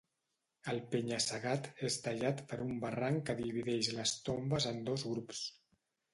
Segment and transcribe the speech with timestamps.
[0.71, 5.47] El penya-segat és tallat per un barranc que divideix les tombes en dos grups.